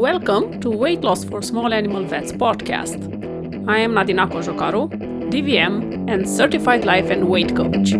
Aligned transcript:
Welcome 0.00 0.60
to 0.62 0.70
Weight 0.70 1.02
Loss 1.02 1.24
for 1.24 1.42
Small 1.42 1.74
Animal 1.74 2.04
Vets 2.04 2.32
podcast. 2.32 3.02
I 3.68 3.80
am 3.80 3.92
Nadina 3.92 4.26
Cojocaru, 4.30 4.88
DVM 5.30 6.10
and 6.10 6.26
certified 6.26 6.86
life 6.86 7.10
and 7.10 7.28
weight 7.28 7.54
coach. 7.54 7.90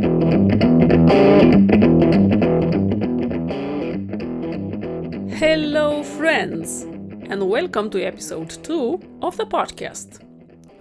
Hello, 5.38 6.02
friends, 6.02 6.84
and 7.28 7.50
welcome 7.50 7.90
to 7.90 8.02
episode 8.02 8.48
2 8.64 9.18
of 9.20 9.36
the 9.36 9.44
podcast 9.44 10.24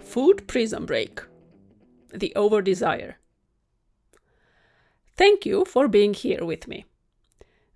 Food 0.00 0.48
Prison 0.48 0.86
Break 0.86 1.20
The 2.14 2.34
Over 2.34 2.62
Desire. 2.62 3.18
Thank 5.18 5.44
you 5.44 5.66
for 5.66 5.86
being 5.86 6.14
here 6.14 6.46
with 6.46 6.66
me. 6.66 6.86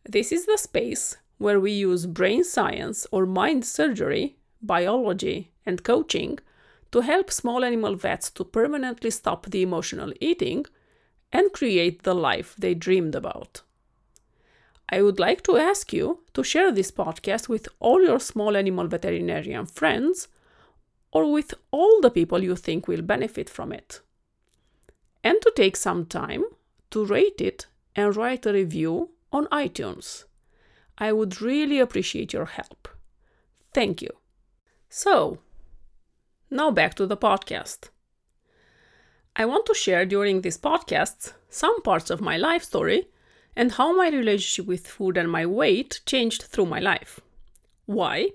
This 0.09 0.33
is 0.33 0.47
the 0.47 0.57
space 0.57 1.19
where 1.45 1.61
we 1.61 1.71
use 1.71 2.07
brain 2.07 2.43
science 2.43 3.07
or 3.13 3.27
mind 3.27 3.67
surgery, 3.67 4.35
biology, 4.63 5.53
and 5.67 5.85
coaching 5.85 6.39
to 6.91 7.03
help 7.03 7.31
small 7.31 7.63
animal 7.63 7.95
vets 7.97 8.31
to 8.31 8.43
permanently 8.43 9.11
stop 9.11 9.45
the 9.51 9.61
emotional 9.61 10.11
eating 10.23 10.65
and 11.31 11.53
create 11.53 12.03
the 12.03 12.15
life 12.15 12.55
they 12.57 12.73
dreamed 12.73 13.15
about. 13.15 13.61
I 14.89 15.03
would 15.03 15.21
like 15.21 15.43
to 15.43 15.59
ask 15.59 15.93
you 15.93 16.21
to 16.33 16.43
share 16.43 16.73
this 16.73 16.91
podcast 16.91 17.47
with 17.47 17.69
all 17.79 18.03
your 18.03 18.21
small 18.21 18.57
animal 18.57 18.87
veterinarian 18.89 19.67
friends 19.67 20.29
or 21.13 21.31
with 21.31 21.53
all 21.71 22.01
the 22.01 22.11
people 22.19 22.43
you 22.43 22.57
think 22.57 22.89
will 22.89 23.03
benefit 23.03 23.51
from 23.51 23.71
it. 23.71 24.01
And 25.23 25.43
to 25.43 25.53
take 25.55 25.77
some 25.77 26.07
time 26.07 26.45
to 26.93 27.05
rate 27.05 27.43
it 27.43 27.67
and 27.95 28.17
write 28.17 28.47
a 28.47 28.53
review 28.55 29.11
on 29.31 29.47
iTunes. 29.49 30.25
I 30.99 31.13
would 31.13 31.41
really 31.41 31.81
appreciate 31.81 32.33
your 32.33 32.47
help. 32.47 32.89
Thank 33.73 34.01
you. 34.01 34.11
So, 34.89 35.39
now 36.51 36.71
back 36.71 36.95
to 36.95 37.07
the 37.07 37.17
podcast. 37.17 37.89
I 39.37 39.45
want 39.45 39.67
to 39.67 39.75
share 39.75 40.07
during 40.07 40.41
this 40.41 40.57
podcast 40.57 41.33
some 41.49 41.83
parts 41.83 42.11
of 42.11 42.21
my 42.21 42.37
life 42.37 42.63
story 42.63 43.09
and 43.57 43.73
how 43.73 43.97
my 43.97 44.09
relationship 44.09 44.67
with 44.67 44.87
food 44.87 45.17
and 45.17 45.31
my 45.31 45.45
weight 45.45 46.01
changed 46.07 46.43
through 46.43 46.67
my 46.67 46.79
life. 46.79 47.21
Why? 47.87 48.31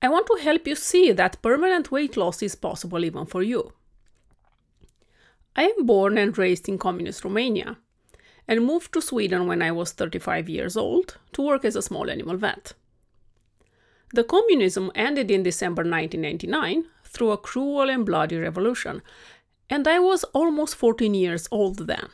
I 0.00 0.08
want 0.08 0.26
to 0.28 0.42
help 0.42 0.66
you 0.66 0.76
see 0.76 1.12
that 1.12 1.42
permanent 1.42 1.90
weight 1.90 2.16
loss 2.16 2.42
is 2.42 2.54
possible 2.54 3.04
even 3.04 3.26
for 3.26 3.42
you. 3.42 3.72
I 5.54 5.64
am 5.64 5.86
born 5.86 6.18
and 6.18 6.36
raised 6.36 6.68
in 6.68 6.78
communist 6.78 7.24
Romania 7.24 7.76
and 8.48 8.64
moved 8.64 8.92
to 8.92 9.02
Sweden 9.02 9.46
when 9.46 9.62
I 9.62 9.72
was 9.72 9.92
35 9.92 10.48
years 10.48 10.76
old 10.76 11.16
to 11.32 11.42
work 11.42 11.64
as 11.64 11.76
a 11.76 11.82
small 11.82 12.10
animal 12.10 12.36
vet. 12.36 12.72
The 14.14 14.24
communism 14.24 14.90
ended 14.94 15.30
in 15.30 15.42
December 15.42 15.82
1999 15.82 16.84
through 17.04 17.30
a 17.30 17.38
cruel 17.38 17.88
and 17.88 18.04
bloody 18.04 18.36
revolution, 18.36 19.02
and 19.70 19.88
I 19.88 19.98
was 19.98 20.24
almost 20.34 20.76
14 20.76 21.14
years 21.14 21.48
old 21.50 21.86
then. 21.86 22.08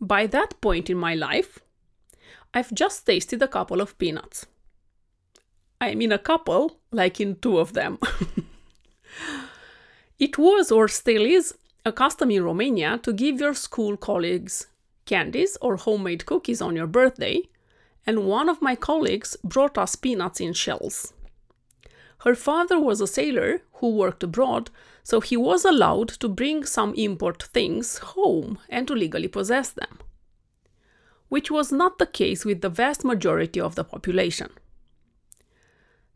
By 0.00 0.26
that 0.26 0.60
point 0.60 0.90
in 0.90 0.96
my 0.96 1.14
life, 1.14 1.60
I've 2.52 2.72
just 2.72 3.06
tasted 3.06 3.42
a 3.42 3.48
couple 3.48 3.80
of 3.80 3.96
peanuts. 3.98 4.46
I 5.80 5.94
mean, 5.94 6.12
a 6.12 6.18
couple, 6.18 6.78
like 6.90 7.20
in 7.20 7.36
two 7.36 7.58
of 7.58 7.74
them. 7.74 7.98
it 10.18 10.38
was, 10.38 10.72
or 10.72 10.88
still 10.88 11.24
is, 11.24 11.54
a 11.84 11.92
custom 11.92 12.30
in 12.30 12.44
Romania 12.44 12.98
to 13.02 13.12
give 13.12 13.40
your 13.40 13.54
school 13.54 13.96
colleagues 13.96 14.66
candies 15.06 15.56
or 15.60 15.76
homemade 15.76 16.26
cookies 16.26 16.60
on 16.60 16.76
your 16.76 16.86
birthday, 16.86 17.42
and 18.06 18.26
one 18.26 18.48
of 18.48 18.62
my 18.62 18.74
colleagues 18.74 19.36
brought 19.42 19.78
us 19.78 19.96
peanuts 19.96 20.40
in 20.40 20.52
shells. 20.52 21.12
Her 22.18 22.34
father 22.34 22.80
was 22.80 23.00
a 23.00 23.06
sailor 23.06 23.62
who 23.74 23.90
worked 23.90 24.22
abroad, 24.22 24.70
so 25.02 25.20
he 25.20 25.36
was 25.36 25.64
allowed 25.64 26.08
to 26.08 26.28
bring 26.28 26.64
some 26.64 26.94
import 26.94 27.42
things 27.42 27.98
home 27.98 28.58
and 28.68 28.88
to 28.88 28.94
legally 28.94 29.28
possess 29.28 29.70
them, 29.70 29.98
which 31.28 31.50
was 31.50 31.70
not 31.70 31.98
the 31.98 32.06
case 32.06 32.44
with 32.44 32.62
the 32.62 32.70
vast 32.70 33.04
majority 33.04 33.60
of 33.60 33.74
the 33.74 33.84
population. 33.84 34.50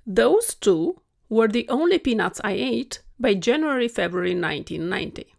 Those 0.06 0.54
two 0.54 1.03
were 1.28 1.48
the 1.48 1.69
only 1.69 1.98
peanuts 1.98 2.41
I 2.43 2.53
ate 2.53 3.03
by 3.21 3.34
January 3.34 3.88
February 3.88 4.34
1990. 4.34 5.34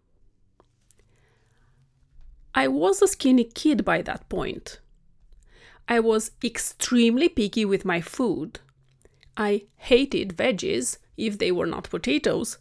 I 2.59 2.67
was 2.67 3.01
a 3.01 3.07
skinny 3.07 3.45
kid 3.45 3.85
by 3.85 4.01
that 4.01 4.27
point. 4.27 4.81
I 5.87 6.01
was 6.01 6.31
extremely 6.43 7.29
picky 7.29 7.63
with 7.63 7.85
my 7.85 8.01
food. 8.01 8.59
I 9.37 9.67
hated 9.77 10.35
veggies 10.35 10.97
if 11.15 11.37
they 11.37 11.53
were 11.53 11.65
not 11.65 11.89
potatoes, 11.89 12.57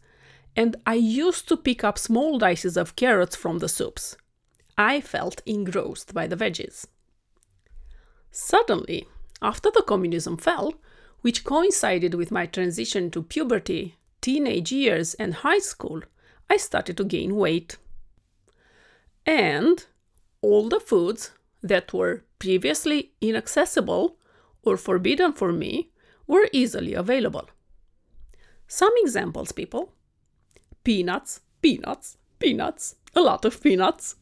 and 0.54 0.76
I 0.86 0.94
used 0.94 1.48
to 1.48 1.56
pick 1.56 1.82
up 1.82 1.98
small 1.98 2.38
dices 2.38 2.76
of 2.76 2.94
carrots 2.94 3.34
from 3.34 3.58
the 3.58 3.68
soups. 3.68 4.16
I 4.76 5.00
felt 5.00 5.42
engrossed 5.46 6.14
by 6.14 6.28
the 6.28 6.36
veggies. 6.36 6.86
Suddenly, 8.30 9.08
after 9.42 9.68
the 9.68 9.82
communism 9.82 10.36
fell, 10.36 10.74
which 11.22 11.42
coincided 11.42 12.14
with 12.14 12.30
my 12.30 12.46
transition 12.46 13.10
to 13.10 13.24
puberty, 13.24 13.96
teenage 14.20 14.70
years, 14.70 15.14
and 15.14 15.34
high 15.34 15.58
school, 15.58 16.02
I 16.48 16.56
started 16.56 16.96
to 16.98 17.04
gain 17.04 17.34
weight 17.34 17.78
and 19.28 19.84
all 20.40 20.70
the 20.70 20.80
foods 20.80 21.32
that 21.62 21.92
were 21.92 22.24
previously 22.38 23.12
inaccessible 23.20 24.16
or 24.62 24.78
forbidden 24.78 25.34
for 25.34 25.52
me 25.52 25.90
were 26.26 26.48
easily 26.50 26.94
available. 26.94 27.46
Some 28.66 28.92
examples, 28.96 29.52
people 29.52 29.92
peanuts, 30.82 31.42
peanuts, 31.60 32.16
peanuts, 32.38 32.94
a 33.14 33.20
lot 33.20 33.44
of 33.44 33.62
peanuts. 33.62 34.16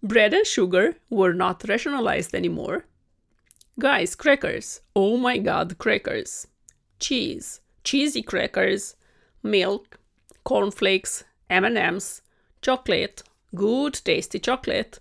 Bread 0.00 0.32
and 0.32 0.46
sugar 0.46 0.94
were 1.10 1.32
not 1.32 1.68
rationalized 1.68 2.32
anymore. 2.32 2.84
Guys, 3.80 4.14
crackers, 4.14 4.82
oh 4.94 5.16
my 5.16 5.38
god, 5.38 5.78
crackers. 5.78 6.46
Cheese, 7.00 7.60
cheesy 7.82 8.22
crackers, 8.22 8.94
milk, 9.42 9.98
cornflakes, 10.44 11.24
M&Ms, 11.50 12.22
chocolate, 12.62 13.24
good 13.54 13.94
tasty 14.04 14.38
chocolate, 14.38 14.98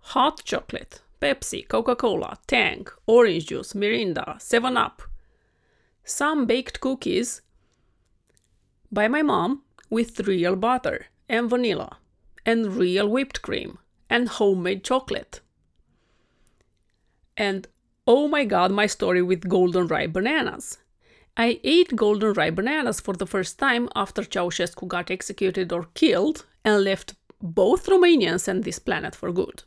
hot 0.00 0.42
chocolate, 0.44 1.00
Pepsi, 1.20 1.66
Coca 1.68 1.96
Cola, 1.96 2.38
Tang, 2.46 2.86
orange 3.06 3.46
juice, 3.46 3.72
Mirinda, 3.74 4.40
7 4.40 4.76
Up, 4.76 5.02
some 6.04 6.46
baked 6.46 6.80
cookies 6.80 7.42
by 8.90 9.06
my 9.06 9.22
mom 9.22 9.62
with 9.90 10.20
real 10.20 10.56
butter 10.56 11.06
and 11.28 11.48
vanilla, 11.50 11.98
and 12.46 12.74
real 12.74 13.08
whipped 13.08 13.42
cream, 13.42 13.78
and 14.08 14.28
homemade 14.28 14.82
chocolate. 14.82 15.40
And 17.36 17.68
oh 18.06 18.28
my 18.28 18.44
god, 18.44 18.72
my 18.72 18.86
story 18.86 19.22
with 19.22 19.48
golden 19.48 19.86
ripe 19.86 20.12
bananas. 20.12 20.78
I 21.36 21.60
ate 21.62 21.94
golden 21.94 22.32
ripe 22.32 22.56
bananas 22.56 23.00
for 23.00 23.14
the 23.14 23.26
first 23.26 23.58
time 23.58 23.88
after 23.94 24.22
Ceausescu 24.22 24.88
got 24.88 25.10
executed 25.10 25.72
or 25.72 25.86
killed 25.94 26.44
and 26.64 26.82
left 26.82 27.14
both 27.40 27.86
Romanians 27.86 28.48
and 28.48 28.64
this 28.64 28.78
planet 28.78 29.14
for 29.14 29.32
good. 29.32 29.62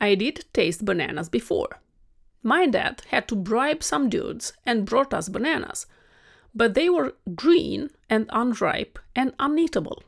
I 0.00 0.14
did 0.14 0.44
taste 0.52 0.84
bananas 0.84 1.28
before. 1.28 1.80
My 2.42 2.66
dad 2.66 3.02
had 3.08 3.28
to 3.28 3.36
bribe 3.36 3.82
some 3.82 4.08
dudes 4.08 4.52
and 4.66 4.84
brought 4.84 5.14
us 5.14 5.28
bananas, 5.28 5.86
but 6.54 6.74
they 6.74 6.88
were 6.88 7.14
green 7.34 7.90
and 8.10 8.26
unripe 8.30 8.98
and 9.16 9.36
uneatable. 9.38 10.02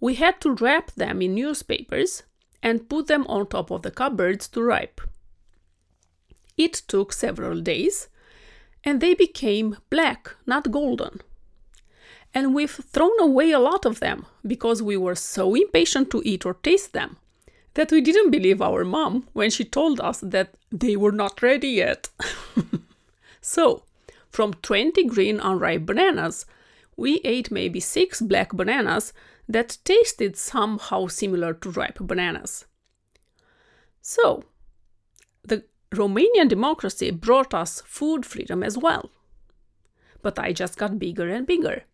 We 0.00 0.14
had 0.14 0.40
to 0.40 0.54
wrap 0.54 0.92
them 0.92 1.22
in 1.22 1.34
newspapers 1.34 2.22
and 2.62 2.88
put 2.88 3.06
them 3.06 3.26
on 3.28 3.46
top 3.46 3.70
of 3.70 3.82
the 3.82 3.90
cupboards 3.90 4.48
to 4.48 4.62
ripe. 4.62 5.00
It 6.56 6.74
took 6.88 7.12
several 7.12 7.60
days, 7.60 8.08
and 8.82 9.00
they 9.00 9.14
became 9.14 9.76
black, 9.90 10.34
not 10.46 10.70
golden 10.70 11.20
and 12.36 12.54
we've 12.54 12.78
thrown 12.92 13.18
away 13.18 13.50
a 13.50 13.58
lot 13.58 13.86
of 13.86 13.98
them 13.98 14.26
because 14.46 14.82
we 14.82 14.94
were 14.94 15.14
so 15.14 15.54
impatient 15.54 16.10
to 16.10 16.20
eat 16.22 16.44
or 16.44 16.52
taste 16.52 16.92
them 16.92 17.16
that 17.72 17.90
we 17.90 18.02
didn't 18.02 18.30
believe 18.30 18.60
our 18.60 18.84
mom 18.84 19.26
when 19.32 19.48
she 19.48 19.64
told 19.64 19.98
us 20.00 20.20
that 20.20 20.52
they 20.70 20.96
were 20.96 21.12
not 21.12 21.40
ready 21.40 21.68
yet. 21.68 22.10
so, 23.40 23.84
from 24.28 24.52
20 24.52 25.02
green 25.04 25.40
unripe 25.40 25.86
bananas, 25.86 26.44
we 26.94 27.22
ate 27.24 27.50
maybe 27.50 27.80
6 27.80 28.20
black 28.20 28.52
bananas 28.52 29.14
that 29.48 29.78
tasted 29.84 30.36
somehow 30.36 31.06
similar 31.06 31.54
to 31.54 31.70
ripe 31.70 31.98
bananas. 32.02 32.66
So, 34.02 34.44
the 35.42 35.64
Romanian 35.90 36.50
democracy 36.50 37.10
brought 37.10 37.54
us 37.54 37.80
food 37.86 38.26
freedom 38.26 38.62
as 38.62 38.76
well. 38.76 39.10
But 40.20 40.38
I 40.38 40.52
just 40.52 40.76
got 40.76 40.98
bigger 40.98 41.30
and 41.30 41.46
bigger. 41.46 41.84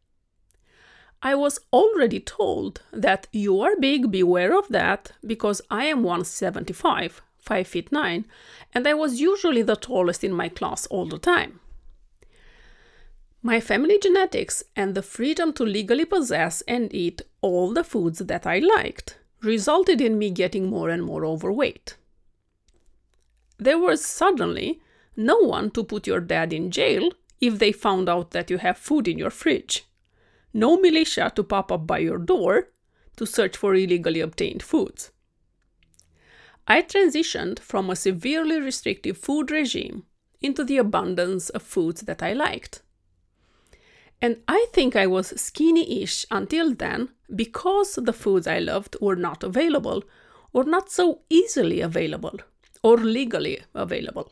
I 1.25 1.37
was 1.37 1.61
already 1.73 2.19
told 2.19 2.83
that 2.93 3.29
you 3.33 3.61
are 3.61 3.77
big, 3.77 4.11
beware 4.11 4.59
of 4.59 4.67
that, 4.69 5.13
because 5.25 5.63
I 5.71 5.85
am 5.85 6.03
175, 6.03 7.23
5 7.39 7.67
feet 7.67 7.93
9, 7.93 8.25
and 8.75 8.89
I 8.89 8.95
was 8.95 9.21
usually 9.21 9.63
the 9.63 9.77
tallest 9.77 10.25
in 10.25 10.33
my 10.33 10.49
class 10.49 10.87
all 10.87 11.07
the 11.07 11.19
time. 11.19 11.61
My 13.41 13.61
family 13.61 13.99
genetics 14.01 14.65
and 14.75 14.95
the 14.95 15.03
freedom 15.03 15.53
to 15.55 15.65
legally 15.65 16.05
possess 16.05 16.61
and 16.63 16.93
eat 16.93 17.23
all 17.41 17.73
the 17.73 17.85
foods 17.85 18.19
that 18.19 18.47
I 18.47 18.59
liked 18.59 19.19
resulted 19.43 20.01
in 20.01 20.19
me 20.19 20.31
getting 20.31 20.69
more 20.71 20.91
and 20.91 21.05
more 21.05 21.25
overweight. 21.25 21.97
There 23.59 23.79
was 23.79 24.05
suddenly 24.05 24.81
no 25.17 25.39
one 25.39 25.71
to 25.73 25.85
put 25.85 26.07
your 26.07 26.21
dad 26.21 26.53
in 26.53 26.71
jail 26.71 27.11
if 27.41 27.59
they 27.59 27.73
found 27.73 28.09
out 28.09 28.31
that 28.33 28.51
you 28.51 28.59
have 28.59 28.79
food 28.79 29.07
in 29.07 29.19
your 29.19 29.31
fridge, 29.31 29.85
no 30.53 30.79
militia 30.79 31.33
to 31.35 31.43
pop 31.43 31.73
up 31.73 31.87
by 31.87 31.99
your 31.99 32.19
door 32.19 32.69
to 33.17 33.27
search 33.27 33.57
for 33.57 33.75
illegally 33.75 34.21
obtained 34.21 34.63
foods. 34.63 35.11
I 36.67 36.83
transitioned 36.83 37.59
from 37.59 37.91
a 37.91 37.97
severely 37.97 38.61
restrictive 38.61 39.19
food 39.19 39.51
regime 39.51 40.05
into 40.41 40.65
the 40.65 40.79
abundance 40.79 41.49
of 41.51 41.63
foods 41.63 42.03
that 42.03 42.23
I 42.23 42.33
liked. 42.33 42.83
And 44.21 44.37
I 44.47 44.67
think 44.73 44.95
I 44.95 45.07
was 45.07 45.41
skinny 45.41 46.03
ish 46.03 46.25
until 46.31 46.75
then 46.75 47.09
because 47.35 47.97
the 47.97 48.13
foods 48.13 48.47
I 48.47 48.61
loved 48.61 48.97
were 49.01 49.17
not 49.17 49.43
available, 49.43 50.05
or 50.53 50.65
not 50.65 50.91
so 50.91 51.23
easily 51.29 51.81
available, 51.81 52.39
or 52.83 52.99
legally 52.99 53.63
available. 53.75 54.31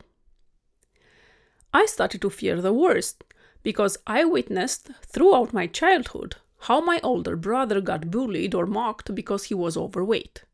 I 1.72 1.86
started 1.86 2.20
to 2.22 2.30
fear 2.30 2.60
the 2.60 2.72
worst 2.72 3.24
because 3.62 3.98
I 4.06 4.24
witnessed 4.24 4.90
throughout 5.06 5.52
my 5.52 5.66
childhood 5.66 6.36
how 6.64 6.80
my 6.80 7.00
older 7.02 7.36
brother 7.36 7.80
got 7.80 8.10
bullied 8.10 8.54
or 8.54 8.66
mocked 8.66 9.14
because 9.14 9.44
he 9.44 9.54
was 9.54 9.76
overweight. 9.76 10.44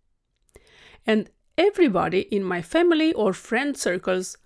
And 1.06 1.31
everybody 1.58 2.20
in 2.20 2.43
my 2.43 2.62
family 2.62 3.12
or 3.12 3.32
friend 3.32 3.76
circles 3.76 4.37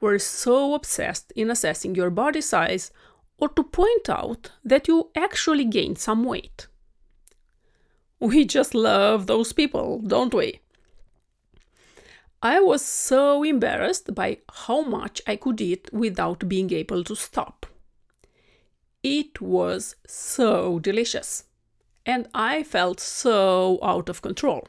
were 0.00 0.18
so 0.18 0.74
obsessed 0.74 1.32
in 1.32 1.50
assessing 1.50 1.94
your 1.94 2.10
body 2.10 2.40
size 2.40 2.90
or 3.38 3.48
to 3.50 3.62
point 3.62 4.08
out 4.08 4.52
that 4.64 4.88
you 4.88 5.10
actually 5.14 5.64
gained 5.64 5.98
some 5.98 6.24
weight. 6.24 6.66
We 8.18 8.44
just 8.44 8.74
love 8.74 9.26
those 9.26 9.52
people, 9.52 10.00
don't 10.00 10.32
we? 10.32 10.60
I 12.42 12.60
was 12.60 12.82
so 12.82 13.42
embarrassed 13.42 14.14
by 14.14 14.38
how 14.50 14.82
much 14.82 15.20
I 15.26 15.36
could 15.36 15.60
eat 15.60 15.90
without 15.92 16.48
being 16.48 16.72
able 16.72 17.04
to 17.04 17.16
stop. 17.16 17.66
It 19.08 19.40
was 19.40 19.94
so 20.04 20.80
delicious, 20.80 21.44
and 22.04 22.26
I 22.34 22.64
felt 22.64 22.98
so 22.98 23.78
out 23.80 24.08
of 24.08 24.20
control. 24.20 24.66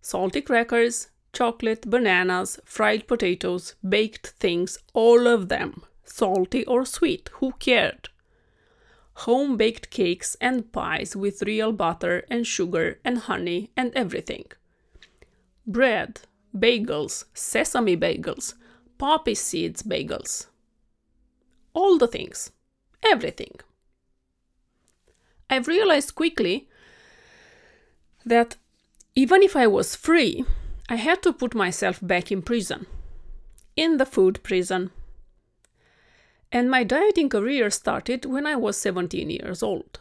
Salty 0.00 0.40
crackers, 0.40 1.08
chocolate, 1.34 1.90
bananas, 1.90 2.58
fried 2.64 3.06
potatoes, 3.06 3.74
baked 3.86 4.28
things, 4.38 4.78
all 4.94 5.26
of 5.26 5.50
them 5.50 5.82
salty 6.02 6.64
or 6.64 6.86
sweet, 6.86 7.28
who 7.34 7.52
cared? 7.58 8.08
Home 9.26 9.58
baked 9.58 9.90
cakes 9.90 10.34
and 10.40 10.72
pies 10.72 11.14
with 11.14 11.42
real 11.42 11.72
butter 11.72 12.24
and 12.30 12.46
sugar 12.46 13.00
and 13.04 13.18
honey 13.18 13.70
and 13.76 13.92
everything. 13.94 14.46
Bread, 15.66 16.20
bagels, 16.56 17.26
sesame 17.34 17.98
bagels, 17.98 18.54
poppy 18.96 19.34
seeds 19.34 19.82
bagels. 19.82 20.46
All 21.74 21.98
the 21.98 22.08
things. 22.08 22.50
Everything. 23.02 23.54
I've 25.50 25.68
realized 25.68 26.14
quickly 26.14 26.68
that 28.24 28.56
even 29.14 29.42
if 29.42 29.56
I 29.56 29.66
was 29.66 29.96
free, 29.96 30.44
I 30.88 30.96
had 30.96 31.22
to 31.22 31.32
put 31.32 31.54
myself 31.54 31.98
back 32.02 32.30
in 32.30 32.42
prison. 32.42 32.86
In 33.76 33.96
the 33.96 34.06
food 34.06 34.42
prison. 34.42 34.90
And 36.50 36.70
my 36.70 36.82
dieting 36.84 37.28
career 37.28 37.70
started 37.70 38.24
when 38.24 38.46
I 38.46 38.56
was 38.56 38.76
17 38.76 39.30
years 39.30 39.62
old. 39.62 40.00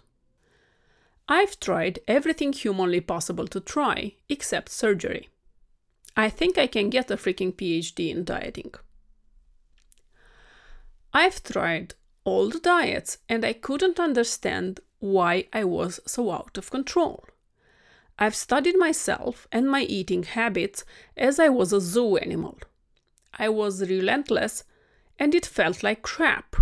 I've 1.30 1.60
tried 1.60 2.00
everything 2.08 2.54
humanly 2.54 3.02
possible 3.02 3.48
to 3.48 3.60
try, 3.60 4.14
except 4.30 4.70
surgery. 4.70 5.30
I 6.16 6.30
think 6.30 6.58
I 6.58 6.68
can 6.68 6.90
get 6.90 7.12
a 7.12 7.18
freaking 7.18 7.54
PhD 7.54 8.10
in 8.10 8.24
dieting. 8.24 8.74
I've 11.14 11.44
tried 11.44 11.96
all 12.28 12.50
the 12.50 12.60
diets 12.60 13.20
and 13.30 13.46
I 13.46 13.54
couldn't 13.54 14.02
understand 14.02 14.82
why 15.00 15.48
I 15.54 15.64
was 15.64 16.02
so 16.06 16.30
out 16.30 16.58
of 16.58 16.70
control. 16.70 17.24
I've 18.20 18.36
studied 18.36 18.78
myself 18.78 19.48
and 19.50 19.72
my 19.72 19.84
eating 19.84 20.24
habits 20.24 20.84
as 21.16 21.40
I 21.40 21.48
was 21.48 21.72
a 21.72 21.80
zoo 21.80 22.18
animal. 22.18 22.58
I 23.40 23.48
was 23.48 23.90
relentless 23.90 24.66
and 25.18 25.34
it 25.34 25.46
felt 25.46 25.84
like 25.84 26.02
crap 26.02 26.58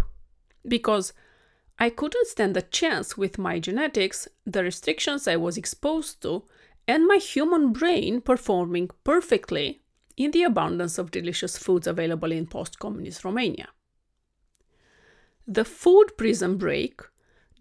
because 0.68 1.14
I 1.80 1.90
couldn't 1.90 2.28
stand 2.28 2.56
a 2.56 2.62
chance 2.62 3.18
with 3.18 3.40
my 3.40 3.60
genetics, 3.60 4.28
the 4.46 4.64
restrictions 4.64 5.28
I 5.28 5.38
was 5.38 5.58
exposed 5.58 6.22
to, 6.22 6.44
and 6.88 7.08
my 7.08 7.18
human 7.18 7.74
brain 7.74 8.22
performing 8.22 8.92
perfectly 9.04 9.82
in 10.16 10.30
the 10.30 10.44
abundance 10.44 11.00
of 11.00 11.10
delicious 11.10 11.58
foods 11.58 11.88
available 11.88 12.32
in 12.32 12.46
post 12.46 12.78
communist 12.78 13.26
Romania. 13.26 13.70
The 15.48 15.66
food 15.66 16.18
prison 16.18 16.58
break 16.58 17.02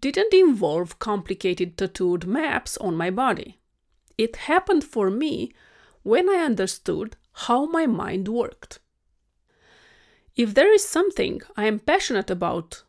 didn't 0.01 0.33
involve 0.33 0.99
complicated 0.99 1.77
tattooed 1.77 2.25
maps 2.25 2.77
on 2.77 2.95
my 2.95 3.09
body. 3.09 3.59
It 4.17 4.35
happened 4.35 4.83
for 4.83 5.09
me 5.09 5.53
when 6.03 6.29
I 6.29 6.43
understood 6.43 7.15
how 7.33 7.65
my 7.65 7.85
mind 7.85 8.27
worked. 8.27 8.79
If 10.35 10.53
there 10.53 10.73
is 10.73 10.87
something 10.87 11.41
I 11.55 11.65
am 11.65 11.79
passionate 11.79 12.29
about, 12.29 12.83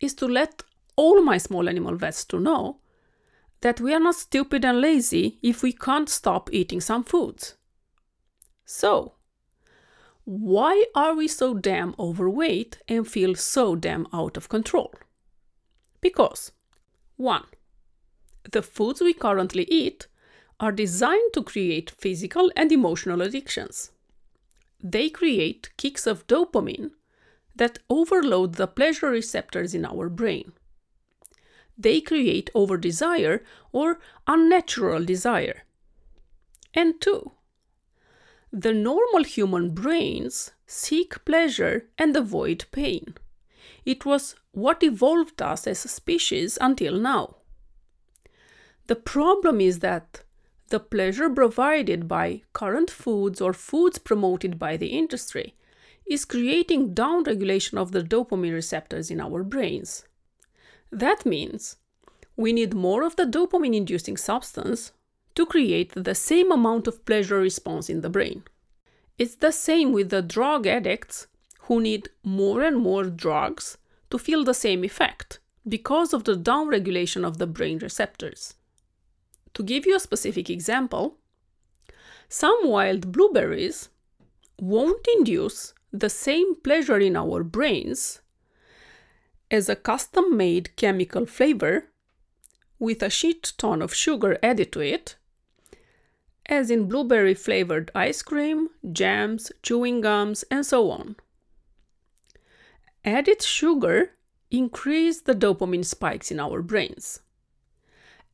is 0.00 0.14
to 0.14 0.26
let 0.26 0.62
all 0.96 1.22
my 1.22 1.38
small 1.38 1.68
animal 1.68 1.96
vets 1.96 2.24
to 2.26 2.40
know 2.40 2.80
that 3.60 3.80
we 3.80 3.94
are 3.94 4.00
not 4.00 4.16
stupid 4.16 4.64
and 4.64 4.80
lazy 4.80 5.38
if 5.42 5.62
we 5.62 5.72
can't 5.72 6.08
stop 6.08 6.52
eating 6.52 6.80
some 6.80 7.04
foods. 7.04 7.54
So, 8.64 9.14
why 10.24 10.84
are 10.94 11.14
we 11.14 11.28
so 11.28 11.54
damn 11.54 11.94
overweight 11.98 12.78
and 12.88 13.06
feel 13.06 13.34
so 13.34 13.74
damn 13.76 14.06
out 14.12 14.36
of 14.36 14.48
control? 14.48 14.92
Because 16.00 16.52
1. 17.16 17.44
The 18.50 18.62
foods 18.62 19.00
we 19.00 19.14
currently 19.14 19.64
eat 19.64 20.06
are 20.60 20.72
designed 20.72 21.32
to 21.34 21.42
create 21.42 21.90
physical 21.90 22.50
and 22.56 22.70
emotional 22.70 23.20
addictions 23.22 23.90
they 24.82 25.08
create 25.08 25.70
kicks 25.76 26.06
of 26.06 26.26
dopamine 26.26 26.90
that 27.54 27.78
overload 27.88 28.54
the 28.54 28.66
pleasure 28.66 29.10
receptors 29.10 29.74
in 29.74 29.84
our 29.84 30.08
brain. 30.08 30.52
They 31.78 32.00
create 32.00 32.50
over 32.54 32.76
desire 32.76 33.44
or 33.70 34.00
unnatural 34.26 35.04
desire. 35.04 35.62
And 36.74 37.00
two, 37.00 37.32
the 38.52 38.74
normal 38.74 39.24
human 39.24 39.70
brains 39.70 40.50
seek 40.66 41.24
pleasure 41.24 41.88
and 41.96 42.14
avoid 42.14 42.66
pain. 42.70 43.14
It 43.86 44.04
was 44.04 44.34
what 44.52 44.82
evolved 44.82 45.40
us 45.40 45.66
as 45.66 45.84
a 45.84 45.88
species 45.88 46.58
until 46.60 46.98
now. 46.98 47.36
The 48.88 48.96
problem 48.96 49.60
is 49.60 49.78
that 49.78 50.22
the 50.68 50.80
pleasure 50.80 51.30
provided 51.30 52.06
by 52.06 52.42
current 52.52 52.90
foods 52.90 53.40
or 53.40 53.54
foods 53.54 53.98
promoted 53.98 54.58
by 54.58 54.76
the 54.76 54.88
industry 54.88 55.54
is 56.06 56.24
creating 56.24 56.94
downregulation 56.94 57.78
of 57.78 57.92
the 57.92 58.02
dopamine 58.02 58.52
receptors 58.52 59.10
in 59.10 59.20
our 59.20 59.42
brains. 59.42 60.04
That 60.90 61.24
means 61.24 61.76
we 62.36 62.52
need 62.52 62.74
more 62.74 63.02
of 63.02 63.16
the 63.16 63.24
dopamine 63.24 63.74
inducing 63.74 64.16
substance 64.16 64.92
to 65.34 65.46
create 65.46 65.92
the 65.94 66.14
same 66.14 66.52
amount 66.52 66.86
of 66.86 67.04
pleasure 67.04 67.38
response 67.38 67.88
in 67.88 68.00
the 68.00 68.10
brain. 68.10 68.42
It's 69.18 69.36
the 69.36 69.52
same 69.52 69.92
with 69.92 70.10
the 70.10 70.22
drug 70.22 70.66
addicts 70.66 71.26
who 71.62 71.80
need 71.80 72.08
more 72.24 72.62
and 72.62 72.76
more 72.76 73.04
drugs 73.04 73.78
to 74.10 74.18
feel 74.18 74.44
the 74.44 74.54
same 74.54 74.84
effect 74.84 75.38
because 75.66 76.12
of 76.12 76.24
the 76.24 76.36
downregulation 76.36 77.24
of 77.24 77.38
the 77.38 77.46
brain 77.46 77.78
receptors. 77.78 78.54
To 79.54 79.62
give 79.62 79.86
you 79.86 79.96
a 79.96 80.00
specific 80.00 80.50
example, 80.50 81.18
some 82.28 82.60
wild 82.64 83.12
blueberries 83.12 83.90
won't 84.58 85.06
induce 85.16 85.74
the 85.92 86.10
same 86.10 86.54
pleasure 86.56 86.98
in 86.98 87.16
our 87.16 87.44
brains 87.44 88.22
as 89.50 89.68
a 89.68 89.76
custom 89.76 90.36
made 90.36 90.74
chemical 90.76 91.26
flavor 91.26 91.84
with 92.78 93.02
a 93.02 93.10
shit 93.10 93.52
ton 93.58 93.82
of 93.82 93.94
sugar 93.94 94.38
added 94.42 94.72
to 94.72 94.80
it, 94.80 95.16
as 96.52 96.70
in 96.70 96.86
blueberry 96.86 97.34
flavored 97.34 97.90
ice 97.94 98.22
cream, 98.22 98.68
jams, 98.92 99.50
chewing 99.62 100.00
gums, 100.00 100.44
and 100.50 100.64
so 100.64 100.90
on. 100.90 101.16
Added 103.04 103.42
sugar 103.42 104.12
increase 104.50 105.22
the 105.22 105.34
dopamine 105.34 105.84
spikes 105.84 106.30
in 106.30 106.38
our 106.38 106.62
brains 106.62 107.20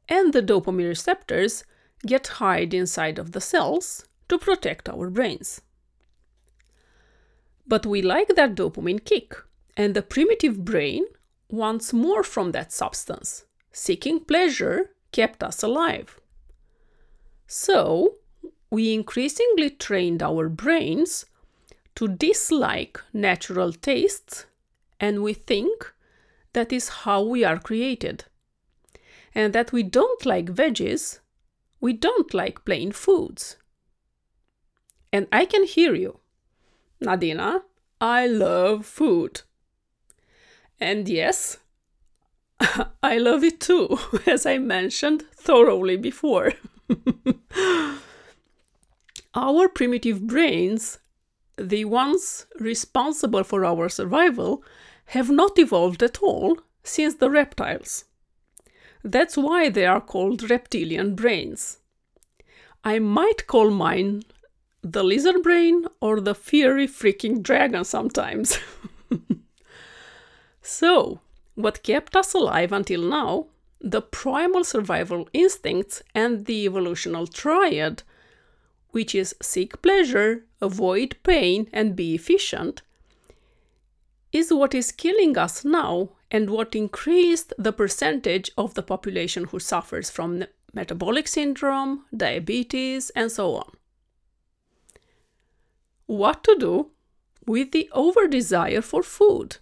and 0.09 0.33
the 0.33 0.43
dopamine 0.43 0.89
receptors 0.89 1.65
get 2.07 2.39
hide 2.39 2.73
inside 2.73 3.19
of 3.19 3.33
the 3.33 3.41
cells 3.41 4.07
to 4.29 4.39
protect 4.39 4.89
our 4.89 5.11
brains. 5.11 5.61
But 7.67 7.85
we 7.85 8.01
like 8.01 8.35
that 8.35 8.55
dopamine 8.55 9.05
kick, 9.05 9.37
and 9.77 9.95
the 9.95 10.03
primitive 10.03 10.65
brain 10.65 11.05
wants 11.51 11.93
more 11.93 12.23
from 12.23 12.53
that 12.53 12.73
substance. 12.73 13.45
Seeking 13.73 14.21
pleasure 14.21 14.91
kept 15.13 15.43
us 15.43 15.63
alive. 15.63 16.19
So, 17.51 18.17
we 18.71 18.93
increasingly 18.93 19.71
trained 19.71 20.23
our 20.23 20.51
brains 20.51 21.25
to 21.95 22.07
dislike 22.07 23.01
natural 23.15 23.73
tastes, 23.73 24.45
and 25.01 25.23
we 25.23 25.33
think 25.33 25.95
that 26.53 26.75
is 26.75 26.89
how 26.89 27.23
we 27.23 27.45
are 27.45 27.59
created. 27.59 28.27
And 29.35 29.55
that 29.55 29.73
we 29.73 29.83
don't 29.83 30.27
like 30.27 30.53
veggies, 30.53 31.21
we 31.81 31.95
don't 31.95 32.35
like 32.35 32.67
plain 32.67 32.93
foods. 32.93 33.57
And 35.11 35.27
I 35.33 35.47
can 35.47 35.65
hear 35.65 35.95
you. 35.95 36.21
Nadina, 37.03 37.63
I 37.99 38.27
love 38.27 38.85
food. 38.85 39.41
And 40.79 41.09
yes, 41.09 41.59
I 43.03 43.17
love 43.17 43.43
it 43.43 43.59
too, 43.59 43.99
as 44.27 44.45
I 44.45 44.59
mentioned 44.59 45.23
thoroughly 45.33 45.97
before. 45.97 46.53
our 49.35 49.69
primitive 49.69 50.27
brains, 50.27 50.99
the 51.57 51.85
ones 51.85 52.47
responsible 52.59 53.45
for 53.45 53.65
our 53.65 53.89
survival, 53.89 54.63
have 55.07 55.31
not 55.31 55.59
evolved 55.59 56.03
at 56.03 56.23
all 56.23 56.59
since 56.83 57.15
the 57.15 57.31
reptiles. 57.31 58.05
That's 59.05 59.37
why 59.37 59.69
they 59.69 59.87
are 59.87 60.01
called 60.01 60.51
reptilian 60.51 61.15
brains. 61.15 61.79
I 62.85 62.99
might 62.99 63.47
call 63.47 63.71
mine 63.71 64.23
the 64.83 65.03
lizard 65.03 65.43
brain 65.43 65.87
or 66.01 66.21
the 66.21 66.35
fiery 66.35 66.87
freaking 66.87 67.43
dragon 67.43 67.85
sometimes. 67.85 68.59
so, 70.63 71.21
what 71.55 71.83
kept 71.83 72.15
us 72.17 72.35
alive 72.35 72.73
until 72.73 73.03
now, 73.03 73.47
the 73.81 74.03
primal 74.03 74.65
survival 74.65 75.29
instincts 75.33 76.03
and 76.15 76.47
the 76.47 76.65
evolutional 76.65 77.27
triad, 77.27 78.03
which 78.91 79.15
is 79.15 79.35
seek 79.41 79.81
pleasure, 79.83 80.45
avoid 80.61 81.17
pain, 81.23 81.69
and 81.73 81.95
be 81.95 82.15
efficient, 82.15 82.83
is 84.33 84.53
what 84.53 84.75
is 84.75 84.93
killing 84.93 85.39
us 85.39 85.65
now 85.65 86.11
and 86.31 86.51
what 86.51 86.75
increased 86.75 87.53
the 87.57 87.73
percentage 87.73 88.51
of 88.59 88.75
the 88.75 88.83
population 88.83 89.45
who 89.45 89.59
suffers 89.59 90.11
from 90.11 90.45
metabolic 90.75 91.27
syndrome, 91.27 92.05
diabetes, 92.15 93.11
and 93.11 93.33
so 93.33 93.55
on. 93.55 93.71
What 96.07 96.45
to 96.45 96.57
do 96.59 96.91
with 97.47 97.73
the 97.73 97.89
over 97.93 98.27
desire 98.27 98.83
for 98.83 99.03
food? 99.03 99.59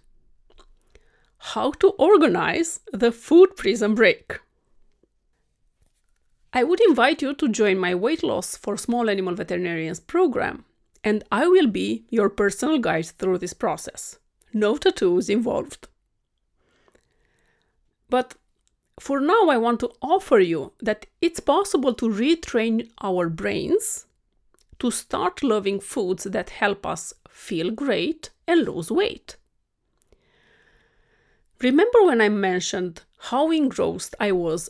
How 1.53 1.71
to 1.79 1.89
organize 1.91 2.81
the 2.91 3.11
food 3.11 3.55
prison 3.55 3.95
break? 3.95 4.39
I 6.51 6.63
would 6.63 6.81
invite 6.81 7.21
you 7.21 7.33
to 7.35 7.47
join 7.47 7.77
my 7.77 7.95
weight 7.95 8.21
loss 8.21 8.57
for 8.57 8.75
small 8.75 9.09
animal 9.09 9.33
veterinarians 9.33 10.01
program, 10.01 10.65
and 11.05 11.23
I 11.31 11.47
will 11.47 11.67
be 11.67 12.03
your 12.09 12.29
personal 12.29 12.79
guide 12.79 13.05
through 13.05 13.37
this 13.37 13.53
process 13.53 14.17
no 14.53 14.75
tattoos 14.75 15.29
involved. 15.29 15.87
But 18.09 18.35
for 18.99 19.19
now, 19.19 19.49
I 19.49 19.57
want 19.57 19.79
to 19.81 19.91
offer 20.01 20.39
you 20.39 20.73
that 20.81 21.05
it's 21.21 21.39
possible 21.39 21.93
to 21.93 22.09
retrain 22.09 22.89
our 23.01 23.29
brains 23.29 24.05
to 24.79 24.91
start 24.91 25.43
loving 25.43 25.79
foods 25.79 26.23
that 26.25 26.49
help 26.49 26.85
us 26.85 27.13
feel 27.29 27.71
great 27.71 28.31
and 28.47 28.65
lose 28.65 28.91
weight. 28.91 29.37
Remember 31.61 32.03
when 32.05 32.21
I 32.21 32.29
mentioned 32.29 33.01
how 33.17 33.51
engrossed 33.51 34.13
I 34.19 34.31
was 34.31 34.69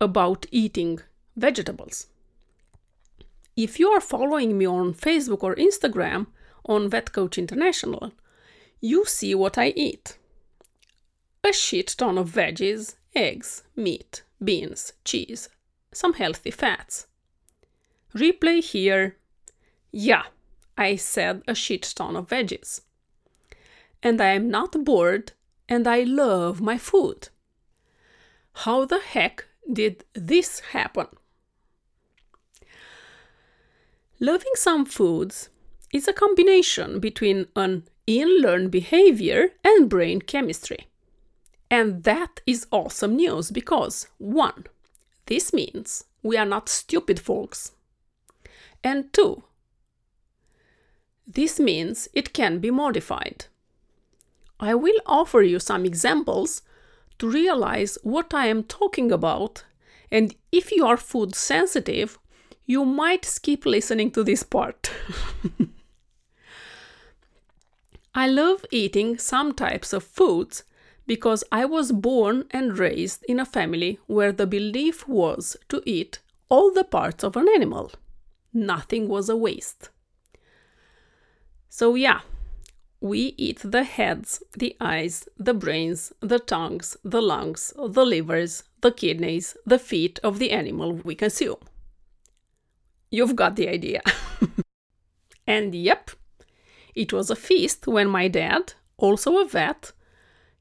about 0.00 0.46
eating 0.50 1.00
vegetables? 1.36 2.08
If 3.56 3.78
you 3.78 3.88
are 3.90 4.00
following 4.00 4.58
me 4.58 4.66
on 4.66 4.94
Facebook 4.94 5.42
or 5.42 5.54
Instagram, 5.54 6.26
on 6.64 6.88
Vet 6.88 7.12
Coach 7.12 7.38
International, 7.38 8.12
you 8.80 9.04
see 9.04 9.34
what 9.34 9.58
I 9.58 9.68
eat. 9.76 10.18
A 11.44 11.52
shit 11.52 11.94
ton 11.98 12.18
of 12.18 12.30
veggies, 12.30 12.96
eggs, 13.14 13.62
meat, 13.76 14.22
beans, 14.42 14.92
cheese, 15.04 15.48
some 15.92 16.14
healthy 16.14 16.50
fats. 16.50 17.06
Replay 18.14 18.62
here. 18.62 19.16
Yeah, 19.90 20.24
I 20.76 20.96
said 20.96 21.42
a 21.46 21.54
shit 21.54 21.82
ton 21.94 22.16
of 22.16 22.28
veggies. 22.28 22.80
And 24.02 24.20
I 24.20 24.32
am 24.32 24.50
not 24.50 24.84
bored 24.84 25.32
and 25.68 25.86
I 25.86 26.02
love 26.02 26.60
my 26.60 26.76
food. 26.76 27.28
How 28.52 28.84
the 28.84 28.98
heck 28.98 29.46
did 29.72 30.04
this 30.14 30.60
happen? 30.60 31.06
Loving 34.20 34.52
some 34.54 34.84
foods 34.84 35.48
is 35.92 36.06
a 36.08 36.12
combination 36.12 37.00
between 37.00 37.46
an 37.56 37.84
in-learned 38.06 38.70
behavior 38.70 39.50
and 39.64 39.88
brain 39.88 40.20
chemistry. 40.20 40.88
And 41.70 42.04
that 42.04 42.40
is 42.46 42.66
awesome 42.70 43.16
news 43.16 43.50
because 43.50 44.08
1. 44.18 44.66
This 45.26 45.52
means 45.52 46.04
we 46.22 46.36
are 46.36 46.44
not 46.46 46.68
stupid 46.68 47.18
folks. 47.18 47.72
And 48.84 49.12
2. 49.12 49.42
This 51.26 51.58
means 51.58 52.08
it 52.12 52.32
can 52.32 52.58
be 52.58 52.70
modified. 52.70 53.46
I 54.62 54.74
will 54.76 55.00
offer 55.06 55.42
you 55.42 55.58
some 55.58 55.84
examples 55.84 56.62
to 57.18 57.28
realize 57.28 57.98
what 58.04 58.32
I 58.32 58.46
am 58.46 58.62
talking 58.62 59.10
about, 59.10 59.64
and 60.08 60.36
if 60.52 60.70
you 60.70 60.86
are 60.86 60.96
food 60.96 61.34
sensitive, 61.34 62.16
you 62.64 62.84
might 62.84 63.24
skip 63.24 63.66
listening 63.66 64.12
to 64.12 64.22
this 64.22 64.44
part. 64.44 64.92
I 68.14 68.28
love 68.28 68.64
eating 68.70 69.18
some 69.18 69.52
types 69.52 69.92
of 69.92 70.04
foods 70.04 70.62
because 71.08 71.42
I 71.50 71.64
was 71.64 71.90
born 71.90 72.44
and 72.52 72.78
raised 72.78 73.24
in 73.24 73.40
a 73.40 73.44
family 73.44 73.98
where 74.06 74.30
the 74.30 74.46
belief 74.46 75.08
was 75.08 75.56
to 75.70 75.82
eat 75.84 76.20
all 76.48 76.72
the 76.72 76.84
parts 76.84 77.24
of 77.24 77.36
an 77.36 77.48
animal. 77.48 77.90
Nothing 78.54 79.08
was 79.08 79.28
a 79.28 79.34
waste. 79.34 79.90
So, 81.68 81.96
yeah, 81.96 82.20
we 83.02 83.34
eat 83.36 83.58
the 83.64 83.82
heads, 83.82 84.44
the 84.56 84.76
eyes, 84.80 85.28
the 85.36 85.52
brains, 85.52 86.12
the 86.20 86.38
tongues, 86.38 86.96
the 87.02 87.20
lungs, 87.20 87.72
the 87.76 88.06
livers, 88.06 88.62
the 88.80 88.92
kidneys, 88.92 89.56
the 89.66 89.78
feet 89.78 90.20
of 90.22 90.38
the 90.38 90.52
animal 90.52 90.92
we 90.92 91.16
consume. 91.16 91.58
You've 93.10 93.34
got 93.34 93.56
the 93.56 93.68
idea. 93.68 94.02
and 95.48 95.74
yep, 95.74 96.12
it 96.94 97.12
was 97.12 97.28
a 97.28 97.36
feast 97.36 97.88
when 97.88 98.08
my 98.08 98.28
dad, 98.28 98.74
also 98.96 99.38
a 99.38 99.48
vet, 99.48 99.90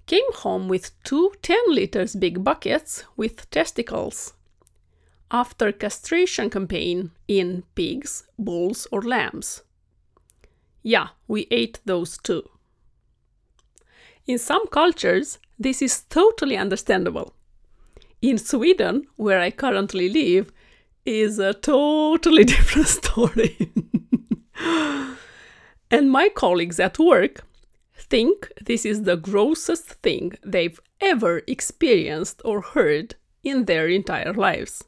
came 0.07 0.33
home 0.33 0.67
with 0.67 0.91
two 1.03 1.31
10 1.43 1.57
liters 1.67 2.15
big 2.15 2.43
buckets 2.43 3.03
with 3.15 3.49
testicles 3.51 4.33
after 5.29 5.71
castration 5.71 6.49
campaign 6.49 7.11
in 7.27 7.63
pigs, 7.75 8.25
bulls 8.37 8.87
or 8.91 9.01
lambs. 9.01 9.61
Yeah, 10.83 11.09
we 11.27 11.47
ate 11.51 11.79
those 11.85 12.17
too. 12.17 12.49
In 14.27 14.37
some 14.37 14.67
cultures, 14.67 15.39
this 15.59 15.81
is 15.81 16.03
totally 16.09 16.57
understandable. 16.57 17.33
In 18.21 18.37
Sweden, 18.37 19.07
where 19.15 19.39
I 19.39 19.51
currently 19.51 20.09
live, 20.09 20.51
is 21.05 21.39
a 21.39 21.53
totally 21.53 22.43
different 22.55 22.87
story. 22.87 23.71
And 25.91 26.09
my 26.09 26.29
colleagues 26.29 26.79
at 26.79 26.97
work 26.97 27.43
think 27.93 28.51
this 28.61 28.85
is 28.85 29.03
the 29.03 29.17
grossest 29.17 29.85
thing 30.01 30.33
they've 30.43 30.79
ever 31.01 31.41
experienced 31.47 32.41
or 32.45 32.61
heard 32.61 33.15
in 33.43 33.65
their 33.65 33.87
entire 33.87 34.33
lives. 34.33 34.85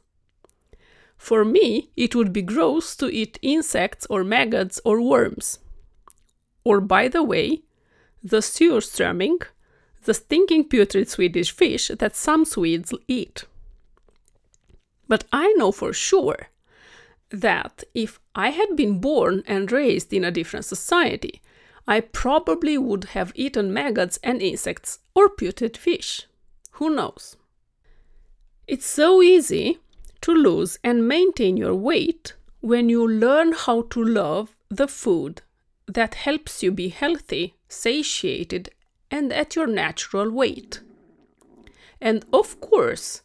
For 1.18 1.44
me, 1.44 1.90
it 1.96 2.14
would 2.14 2.32
be 2.32 2.42
gross 2.42 2.96
to 2.96 3.08
eat 3.12 3.38
insects 3.42 4.06
or 4.08 4.24
maggots 4.24 4.80
or 4.84 5.00
worms. 5.00 5.58
Or, 6.64 6.80
by 6.80 7.08
the 7.08 7.22
way, 7.22 7.62
the 8.22 8.38
surströmming, 8.38 9.42
the 10.04 10.14
stinking 10.14 10.68
putrid 10.68 11.08
Swedish 11.08 11.50
fish 11.50 11.90
that 11.98 12.16
some 12.16 12.44
Swedes 12.44 12.92
eat. 13.06 13.44
But 15.06 15.24
I 15.32 15.52
know 15.52 15.72
for 15.72 15.92
sure 15.92 16.48
that 17.30 17.84
if 17.94 18.20
I 18.34 18.50
had 18.50 18.76
been 18.76 19.00
born 19.00 19.42
and 19.46 19.70
raised 19.70 20.12
in 20.12 20.24
a 20.24 20.30
different 20.30 20.64
society, 20.64 21.42
I 21.86 22.00
probably 22.00 22.78
would 22.78 23.04
have 23.16 23.32
eaten 23.34 23.72
maggots 23.72 24.18
and 24.22 24.40
insects 24.40 25.00
or 25.14 25.28
putrid 25.28 25.76
fish. 25.76 26.26
Who 26.72 26.90
knows? 26.90 27.36
It's 28.66 28.86
so 28.86 29.20
easy 29.20 29.78
to 30.22 30.32
lose 30.32 30.78
and 30.82 31.06
maintain 31.06 31.58
your 31.58 31.74
weight 31.74 32.32
when 32.60 32.88
you 32.88 33.06
learn 33.06 33.52
how 33.52 33.82
to 33.82 34.02
love 34.02 34.56
the 34.70 34.88
food 34.88 35.42
that 35.86 36.14
helps 36.14 36.62
you 36.62 36.72
be 36.72 36.88
healthy, 36.88 37.54
satiated, 37.68 38.70
and 39.10 39.32
at 39.32 39.54
your 39.54 39.66
natural 39.66 40.30
weight. 40.30 40.80
And 42.00 42.24
of 42.32 42.60
course, 42.60 43.22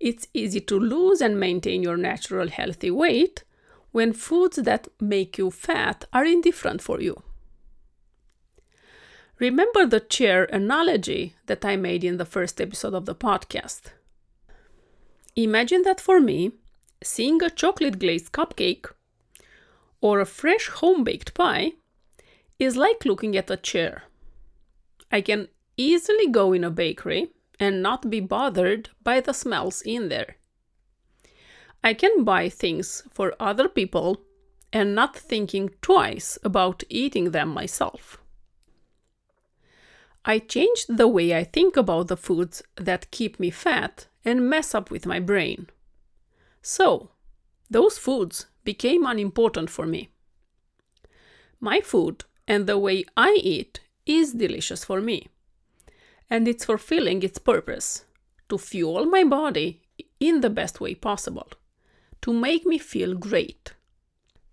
it's 0.00 0.28
easy 0.34 0.60
to 0.60 0.78
lose 0.78 1.20
and 1.20 1.40
maintain 1.40 1.82
your 1.82 1.96
natural 1.96 2.48
healthy 2.48 2.90
weight 2.90 3.44
when 3.92 4.12
foods 4.12 4.56
that 4.56 4.88
make 5.00 5.38
you 5.38 5.50
fat 5.50 6.04
are 6.12 6.24
indifferent 6.24 6.82
for 6.82 7.00
you. 7.00 7.22
Remember 9.38 9.86
the 9.86 10.00
chair 10.00 10.44
analogy 10.44 11.34
that 11.46 11.64
I 11.64 11.76
made 11.76 12.04
in 12.04 12.18
the 12.18 12.24
first 12.24 12.60
episode 12.60 12.94
of 12.94 13.06
the 13.06 13.14
podcast. 13.14 13.92
Imagine 15.36 15.82
that 15.82 16.00
for 16.00 16.20
me, 16.20 16.52
seeing 17.02 17.42
a 17.42 17.50
chocolate 17.50 17.98
glazed 17.98 18.32
cupcake 18.32 18.86
or 20.00 20.20
a 20.20 20.26
fresh 20.26 20.68
home 20.68 21.02
baked 21.02 21.34
pie 21.34 21.72
is 22.58 22.76
like 22.76 23.04
looking 23.04 23.36
at 23.36 23.50
a 23.50 23.56
chair. 23.56 24.04
I 25.10 25.20
can 25.20 25.48
easily 25.76 26.28
go 26.28 26.52
in 26.52 26.64
a 26.64 26.70
bakery 26.70 27.30
and 27.60 27.82
not 27.82 28.10
be 28.10 28.20
bothered 28.20 28.90
by 29.02 29.20
the 29.20 29.32
smells 29.32 29.82
in 29.82 30.08
there. 30.08 30.36
I 31.82 31.94
can 31.94 32.24
buy 32.24 32.48
things 32.48 33.02
for 33.10 33.34
other 33.38 33.68
people 33.68 34.22
and 34.72 34.94
not 34.94 35.16
thinking 35.16 35.70
twice 35.82 36.38
about 36.42 36.82
eating 36.88 37.30
them 37.30 37.48
myself. 37.48 38.18
I 40.24 40.38
changed 40.38 40.96
the 40.96 41.06
way 41.06 41.34
I 41.34 41.44
think 41.44 41.76
about 41.76 42.08
the 42.08 42.16
foods 42.16 42.62
that 42.76 43.10
keep 43.10 43.38
me 43.38 43.50
fat 43.50 44.06
and 44.24 44.48
mess 44.48 44.74
up 44.74 44.90
with 44.90 45.04
my 45.04 45.20
brain. 45.20 45.68
So, 46.62 47.10
those 47.70 47.98
foods 47.98 48.46
became 48.64 49.04
unimportant 49.04 49.68
for 49.68 49.86
me. 49.86 50.08
My 51.60 51.80
food 51.80 52.24
and 52.46 52.66
the 52.66 52.78
way 52.78 53.04
I 53.16 53.38
eat 53.42 53.80
is 54.06 54.32
delicious 54.32 54.84
for 54.84 55.00
me, 55.00 55.28
and 56.28 56.46
it's 56.46 56.64
fulfilling 56.64 57.22
its 57.22 57.38
purpose 57.38 58.04
to 58.48 58.58
fuel 58.58 59.06
my 59.06 59.24
body 59.24 59.82
in 60.20 60.40
the 60.40 60.50
best 60.50 60.80
way 60.80 60.94
possible, 60.94 61.48
to 62.22 62.32
make 62.32 62.66
me 62.66 62.78
feel 62.78 63.14
great. 63.14 63.72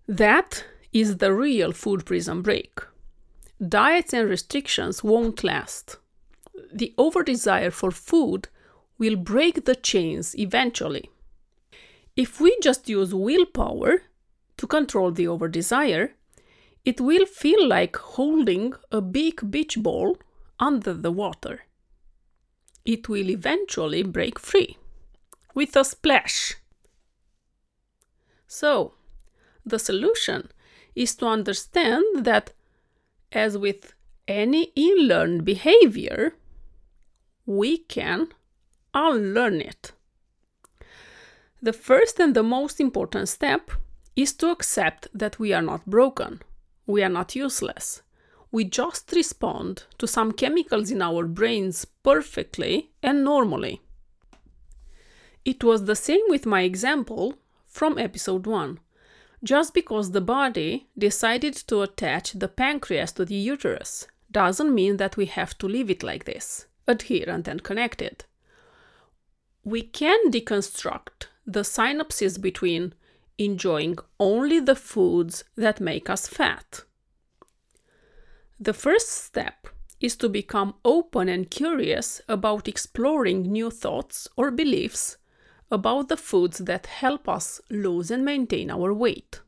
That 0.07 0.65
is 0.93 1.17
the 1.17 1.33
real 1.33 1.71
food 1.71 2.05
prison 2.05 2.41
break. 2.41 2.79
Diets 3.65 4.13
and 4.13 4.29
restrictions 4.29 5.03
won't 5.03 5.43
last. 5.43 5.97
The 6.73 6.93
over 6.97 7.23
desire 7.23 7.71
for 7.71 7.91
food 7.91 8.47
will 8.97 9.15
break 9.15 9.65
the 9.65 9.75
chains 9.75 10.37
eventually. 10.37 11.09
If 12.15 12.41
we 12.41 12.57
just 12.61 12.89
use 12.89 13.13
willpower 13.13 14.03
to 14.57 14.67
control 14.67 15.11
the 15.11 15.27
over 15.27 15.47
desire, 15.47 16.13
it 16.83 16.99
will 16.99 17.25
feel 17.25 17.67
like 17.67 17.95
holding 17.95 18.73
a 18.91 19.01
big 19.01 19.51
beach 19.51 19.77
ball 19.77 20.17
under 20.59 20.93
the 20.93 21.11
water. 21.11 21.61
It 22.85 23.07
will 23.07 23.29
eventually 23.29 24.03
break 24.03 24.39
free 24.39 24.77
with 25.53 25.75
a 25.75 25.83
splash. 25.83 26.55
So, 28.47 28.93
the 29.65 29.79
solution 29.79 30.49
is 30.95 31.15
to 31.15 31.27
understand 31.27 32.25
that 32.25 32.53
as 33.31 33.57
with 33.57 33.93
any 34.27 34.71
learned 34.75 35.45
behavior, 35.45 36.35
we 37.45 37.77
can 37.77 38.29
unlearn 38.93 39.61
it. 39.61 39.93
The 41.61 41.73
first 41.73 42.19
and 42.19 42.35
the 42.35 42.43
most 42.43 42.79
important 42.79 43.29
step 43.29 43.71
is 44.15 44.33
to 44.33 44.49
accept 44.49 45.07
that 45.13 45.39
we 45.39 45.53
are 45.53 45.61
not 45.61 45.85
broken, 45.85 46.41
we 46.91 47.03
are 47.03 47.09
not 47.09 47.35
useless. 47.35 48.01
We 48.51 48.65
just 48.65 49.11
respond 49.13 49.85
to 49.97 50.07
some 50.07 50.33
chemicals 50.33 50.91
in 50.91 51.01
our 51.01 51.25
brains 51.25 51.85
perfectly 52.03 52.91
and 53.01 53.23
normally. 53.23 53.81
It 55.45 55.63
was 55.63 55.85
the 55.85 55.95
same 55.95 56.25
with 56.27 56.45
my 56.45 56.61
example 56.61 57.35
from 57.65 57.97
episode 57.97 58.45
1 58.45 58.79
just 59.43 59.73
because 59.73 60.11
the 60.11 60.21
body 60.21 60.87
decided 60.97 61.55
to 61.55 61.81
attach 61.81 62.33
the 62.33 62.47
pancreas 62.47 63.11
to 63.13 63.25
the 63.25 63.35
uterus 63.35 64.07
doesn't 64.31 64.73
mean 64.73 64.97
that 64.97 65.17
we 65.17 65.25
have 65.25 65.57
to 65.57 65.67
leave 65.67 65.89
it 65.89 66.03
like 66.03 66.25
this, 66.25 66.67
adherent 66.87 67.47
and 67.47 67.63
connected. 67.63 68.25
We 69.63 69.81
can 69.81 70.31
deconstruct 70.31 71.27
the 71.45 71.61
synapses 71.61 72.39
between 72.39 72.93
enjoying 73.45 73.97
only 74.19 74.59
the 74.59 74.75
foods 74.75 75.43
that 75.55 75.81
make 75.81 76.09
us 76.09 76.27
fat. 76.27 76.83
The 78.59 78.73
first 78.73 79.09
step 79.09 79.67
is 79.99 80.15
to 80.17 80.29
become 80.29 80.75
open 80.85 81.27
and 81.27 81.49
curious 81.49 82.21
about 82.27 82.67
exploring 82.67 83.43
new 83.43 83.71
thoughts 83.71 84.27
or 84.35 84.51
beliefs 84.51 85.17
about 85.71 86.09
the 86.09 86.17
foods 86.17 86.59
that 86.59 86.85
help 86.85 87.29
us 87.29 87.61
lose 87.69 88.11
and 88.11 88.25
maintain 88.25 88.69
our 88.69 88.93
weight. 88.93 89.41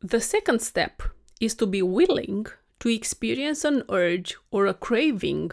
The 0.00 0.20
second 0.20 0.60
step 0.60 1.02
is 1.40 1.54
to 1.54 1.66
be 1.66 1.82
willing 1.82 2.46
to 2.80 2.88
experience 2.88 3.64
an 3.64 3.82
urge 3.88 4.36
or 4.50 4.66
a 4.66 4.74
craving 4.74 5.52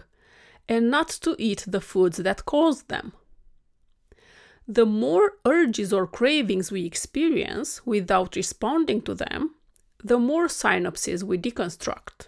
and 0.68 0.90
not 0.90 1.10
to 1.10 1.36
eat 1.38 1.64
the 1.68 1.82
foods 1.82 2.18
that 2.18 2.46
cause 2.46 2.84
them. 2.84 3.14
The 4.68 4.86
more 4.86 5.34
urges 5.46 5.92
or 5.92 6.08
cravings 6.08 6.72
we 6.72 6.86
experience 6.86 7.86
without 7.86 8.36
responding 8.36 9.02
to 9.02 9.14
them, 9.14 9.56
the 10.04 10.20
more 10.20 10.48
synapses 10.48 11.24
we 11.24 11.38
deconstruct. 11.38 12.28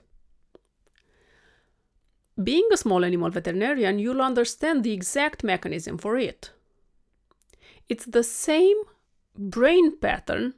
Being 2.41 2.67
a 2.73 2.77
small 2.77 3.05
animal 3.05 3.29
veterinarian, 3.29 3.99
you'll 3.99 4.21
understand 4.21 4.83
the 4.83 4.91
exact 4.91 5.43
mechanism 5.43 5.97
for 5.97 6.17
it. 6.17 6.51
It's 7.87 8.05
the 8.05 8.23
same 8.23 8.77
brain 9.37 9.97
pattern 9.97 10.55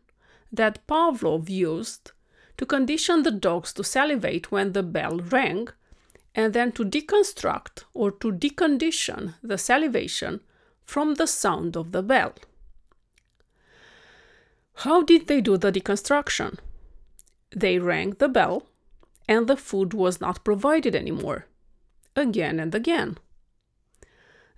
that 0.51 0.85
Pavlov 0.87 1.49
used 1.49 2.11
to 2.57 2.65
condition 2.65 3.21
the 3.21 3.31
dogs 3.31 3.73
to 3.73 3.83
salivate 3.83 4.51
when 4.51 4.73
the 4.73 4.81
bell 4.81 5.17
rang, 5.17 5.67
and 6.33 6.53
then 6.53 6.71
to 6.71 6.83
deconstruct 6.83 7.83
or 7.93 8.11
to 8.11 8.31
decondition 8.31 9.35
the 9.43 9.57
salivation 9.57 10.41
from 10.87 11.15
the 11.15 11.27
sound 11.27 11.77
of 11.77 11.91
the 11.91 12.01
bell. 12.01 12.33
How 14.81 15.03
did 15.03 15.27
they 15.27 15.41
do 15.41 15.57
the 15.57 15.71
deconstruction? 15.71 16.57
They 17.55 17.77
rang 17.77 18.11
the 18.11 18.29
bell, 18.29 18.63
and 19.27 19.47
the 19.47 19.57
food 19.57 19.93
was 19.93 20.19
not 20.19 20.43
provided 20.43 20.95
anymore 20.95 21.45
again 22.15 22.59
and 22.59 22.73
again. 22.73 23.17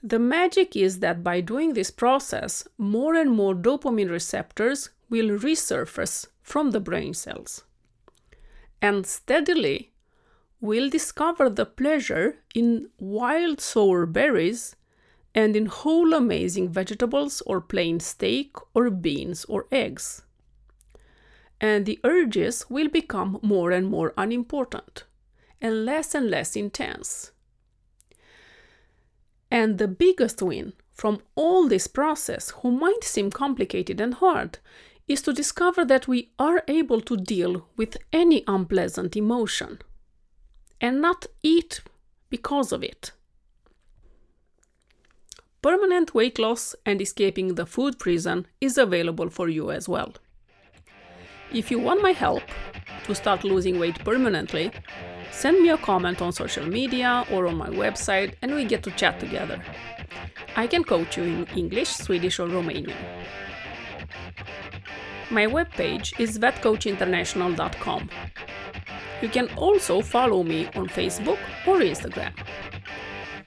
The 0.02 0.20
magic 0.20 0.76
is 0.76 1.00
that 1.00 1.24
by 1.24 1.42
doing 1.42 1.74
this 1.74 1.92
process, 1.92 2.66
more 2.78 3.16
and 3.16 3.32
more 3.32 3.54
dopamine 3.54 4.10
receptors 4.10 4.90
will 5.10 5.38
resurface 5.38 6.28
from 6.42 6.72
the 6.72 6.80
brain 6.80 7.14
cells. 7.14 7.64
And 8.82 9.06
steadily, 9.06 9.92
we'll 10.62 10.90
discover 10.90 11.50
the 11.50 11.66
pleasure 11.66 12.38
in 12.56 12.90
wild 12.98 13.60
sour 13.60 14.06
berries 14.06 14.76
and 15.36 15.56
in 15.56 15.68
whole 15.68 16.14
amazing 16.14 16.70
vegetables 16.70 17.42
or 17.46 17.62
plain 17.62 18.00
steak 18.00 18.56
or 18.74 18.90
beans 18.90 19.46
or 19.46 19.68
eggs. 19.72 20.24
And 21.62 21.86
the 21.86 22.00
urges 22.04 22.70
will 22.70 22.90
become 22.90 23.40
more 23.42 23.72
and 23.72 23.88
more 23.88 24.14
unimportant 24.18 25.04
and 25.62 25.86
less 25.86 26.16
and 26.16 26.30
less 26.30 26.56
intense. 26.56 27.32
And 29.52 29.78
the 29.78 29.88
biggest 29.88 30.42
win 30.42 30.74
from 30.94 31.22
all 31.36 31.68
this 31.68 31.88
process, 31.88 32.52
who 32.62 32.72
might 32.72 33.04
seem 33.04 33.32
complicated 33.32 34.00
and 34.02 34.16
hard, 34.16 34.60
is 35.08 35.22
to 35.24 35.34
discover 35.34 35.84
that 35.86 36.08
we 36.08 36.32
are 36.38 36.64
able 36.68 37.02
to 37.02 37.18
deal 37.18 37.68
with 37.76 37.98
any 38.14 38.44
unpleasant 38.48 39.16
emotion 39.16 39.80
and 40.80 41.02
not 41.02 41.26
eat 41.42 41.82
because 42.30 42.72
of 42.72 42.84
it. 42.84 43.12
Permanent 45.62 46.14
weight 46.14 46.40
loss 46.40 46.76
and 46.86 47.02
escaping 47.02 47.56
the 47.56 47.66
food 47.66 48.00
prison 48.00 48.48
is 48.62 48.78
available 48.78 49.30
for 49.30 49.50
you 49.50 49.72
as 49.72 49.90
well. 49.90 50.14
If 51.52 51.72
you 51.72 51.80
want 51.80 52.02
my 52.02 52.12
help 52.12 52.44
to 53.06 53.16
start 53.16 53.44
losing 53.44 53.80
weight 53.80 54.00
permanently, 54.06 54.72
Send 55.32 55.62
me 55.62 55.70
a 55.70 55.78
comment 55.78 56.22
on 56.22 56.34
social 56.34 56.66
media 56.66 57.26
or 57.32 57.48
on 57.48 57.56
my 57.56 57.70
website 57.70 58.34
and 58.42 58.54
we 58.54 58.66
get 58.66 58.84
to 58.84 58.92
chat 58.92 59.20
together. 59.20 59.62
I 60.56 60.68
can 60.68 60.84
coach 60.84 61.18
you 61.18 61.24
in 61.24 61.48
English, 61.56 61.90
Swedish, 61.90 62.40
or 62.40 62.48
Romanian. 62.48 62.96
My 65.30 65.46
webpage 65.46 66.20
is 66.20 66.40
vetcoachinternational.com. 66.40 68.10
You 69.22 69.30
can 69.30 69.50
also 69.56 70.02
follow 70.02 70.44
me 70.44 70.66
on 70.76 70.90
Facebook 70.90 71.38
or 71.68 71.78
Instagram. 71.78 72.34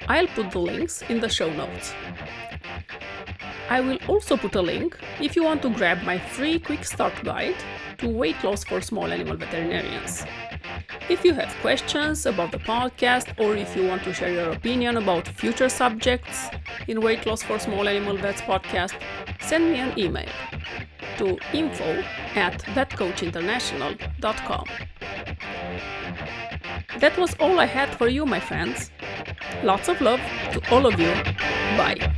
I'll 0.09 0.27
put 0.29 0.51
the 0.51 0.59
links 0.59 1.03
in 1.09 1.21
the 1.21 1.29
show 1.29 1.51
notes. 1.53 1.95
I 3.69 3.81
will 3.81 3.99
also 4.09 4.37
put 4.37 4.55
a 4.55 4.63
link 4.63 4.99
if 5.21 5.35
you 5.37 5.45
want 5.45 5.63
to 5.63 5.71
grab 5.71 6.03
my 6.03 6.19
free 6.19 6.59
quick 6.59 6.85
start 6.85 7.15
guide 7.25 7.57
to 7.99 8.09
weight 8.09 8.43
loss 8.45 8.65
for 8.65 8.81
small 8.81 9.07
animal 9.07 9.37
veterinarians. 9.37 10.27
If 11.09 11.25
you 11.25 11.35
have 11.35 11.55
questions 11.61 12.27
about 12.27 12.53
the 12.53 12.59
podcast 12.59 13.39
or 13.39 13.57
if 13.57 13.75
you 13.77 13.87
want 13.87 14.03
to 14.05 14.13
share 14.13 14.33
your 14.33 14.53
opinion 14.53 14.97
about 14.97 15.27
future 15.29 15.69
subjects 15.69 16.49
in 16.89 17.01
Weight 17.01 17.27
Loss 17.27 17.43
for 17.45 17.59
Small 17.59 17.89
Animal 17.89 18.17
Vets 18.17 18.43
podcast, 18.43 18.95
send 19.41 19.73
me 19.73 19.81
an 19.81 19.99
email 19.99 20.29
to 21.19 21.39
info 21.53 22.03
at 22.35 22.63
vetcoachinternational.com. 22.75 24.67
That 26.99 27.17
was 27.19 27.35
all 27.41 27.59
I 27.59 27.67
had 27.67 27.89
for 27.97 28.09
you, 28.09 28.27
my 28.27 28.41
friends. 28.41 28.91
Lots 29.63 29.89
of 29.89 30.01
love 30.01 30.21
to 30.53 30.61
all 30.71 30.87
of 30.87 30.99
you. 30.99 31.13
Bye. 31.77 32.13